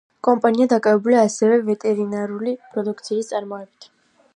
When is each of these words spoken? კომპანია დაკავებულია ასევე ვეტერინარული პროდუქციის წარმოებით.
კომპანია 0.27 0.65
დაკავებულია 0.71 1.21
ასევე 1.31 1.59
ვეტერინარული 1.69 2.55
პროდუქციის 2.73 3.35
წარმოებით. 3.35 3.93